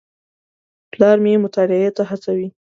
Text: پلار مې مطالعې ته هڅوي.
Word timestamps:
پلار 0.91 1.17
مې 1.23 1.33
مطالعې 1.45 1.89
ته 1.97 2.03
هڅوي. 2.09 2.47